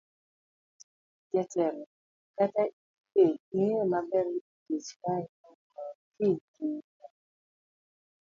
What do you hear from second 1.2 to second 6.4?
Jatelo kata in be ing'eyo maber ni kech kayi kawuono kiny